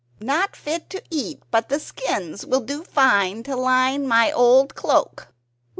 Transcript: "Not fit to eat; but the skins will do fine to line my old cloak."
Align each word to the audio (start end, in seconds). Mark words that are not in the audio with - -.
"Not 0.19 0.55
fit 0.55 0.89
to 0.89 1.03
eat; 1.11 1.43
but 1.51 1.69
the 1.69 1.79
skins 1.79 2.43
will 2.43 2.61
do 2.61 2.83
fine 2.83 3.43
to 3.43 3.55
line 3.55 4.07
my 4.07 4.31
old 4.31 4.73
cloak." 4.73 5.27